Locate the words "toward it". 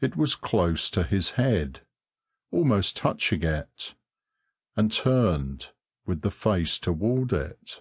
6.76-7.80